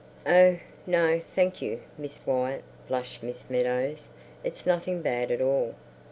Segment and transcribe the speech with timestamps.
[0.25, 0.57] "Oh,
[0.87, 4.07] no, thank you, Miss Wyatt," blushed Miss Meadows.
[4.43, 5.75] "It's nothing bad at all.